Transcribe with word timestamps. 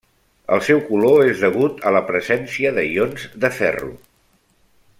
El 0.55 0.61
seu 0.67 0.79
color 0.85 1.19
és 1.33 1.43
degut 1.43 1.85
a 1.89 1.93
la 1.97 2.01
presència 2.07 2.73
de 2.79 2.87
ions 2.95 3.27
de 3.45 3.53
ferro. 3.59 3.93